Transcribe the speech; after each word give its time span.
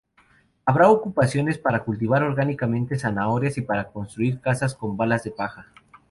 Habrá 0.65 0.89
ocupaciones 0.89 1.59
para 1.59 1.83
cultivar 1.83 2.23
orgánicamente 2.23 2.97
zanahorias 2.97 3.59
y 3.59 3.61
para 3.61 3.89
construir 3.89 4.41
casas 4.41 4.73
con 4.73 4.97
balas 4.97 5.23
de 5.25 5.29
paja. 5.29 5.67